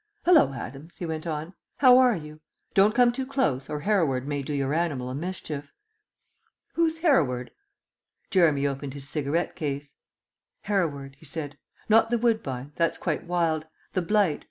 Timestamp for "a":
5.11-5.13